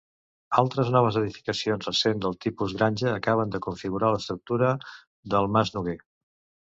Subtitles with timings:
[0.59, 4.73] Altres noves edificacions recents de tipus granja acaben de configurar l'estructura
[5.35, 5.99] del mas Noguer.